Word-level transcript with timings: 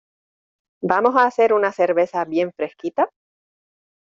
¿Vamos 0.81 1.15
a 1.15 1.25
hacer 1.27 1.53
una 1.53 1.71
cerveza 1.71 2.25
bien 2.25 2.51
fresquita? 2.53 3.11